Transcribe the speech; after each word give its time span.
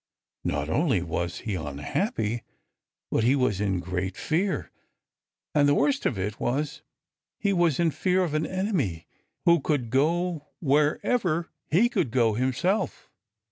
Not 0.43 0.67
only 0.67 1.03
was 1.03 1.41
he 1.41 1.53
unhappy, 1.53 2.41
but 3.11 3.23
he 3.23 3.35
was 3.35 3.61
in 3.61 3.79
great 3.79 4.17
fear, 4.17 4.71
and 5.53 5.69
the 5.69 5.75
worst 5.75 6.07
of 6.07 6.17
it 6.17 6.39
was 6.39 6.81
he 7.37 7.53
was 7.53 7.79
in 7.79 7.91
fear 7.91 8.23
of 8.23 8.33
an 8.33 8.47
enemy 8.47 9.05
who 9.45 9.59
could 9.61 9.91
go 9.91 10.47
wherever 10.59 11.51
he 11.69 11.87
could 11.87 12.09
go 12.09 12.33
himself. 12.33 13.11